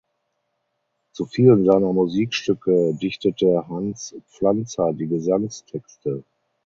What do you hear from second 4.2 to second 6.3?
Pflanzer die Gesangstexte.